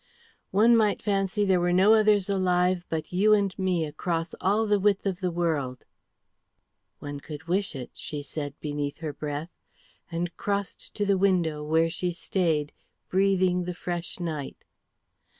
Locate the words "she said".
7.93-8.59